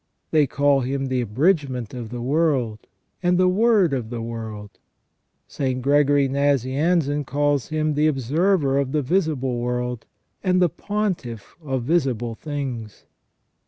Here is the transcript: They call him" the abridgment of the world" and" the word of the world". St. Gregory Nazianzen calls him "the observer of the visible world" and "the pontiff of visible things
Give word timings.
They 0.31 0.47
call 0.47 0.79
him" 0.81 1.05
the 1.09 1.21
abridgment 1.21 1.93
of 1.93 2.09
the 2.09 2.23
world" 2.23 2.79
and" 3.21 3.37
the 3.37 3.47
word 3.47 3.93
of 3.93 4.09
the 4.09 4.19
world". 4.19 4.79
St. 5.57 5.79
Gregory 5.79 6.27
Nazianzen 6.27 7.23
calls 7.23 7.67
him 7.67 7.93
"the 7.93 8.07
observer 8.07 8.79
of 8.79 8.93
the 8.93 9.03
visible 9.03 9.59
world" 9.59 10.07
and 10.43 10.59
"the 10.59 10.69
pontiff 10.69 11.55
of 11.63 11.83
visible 11.83 12.33
things 12.33 13.05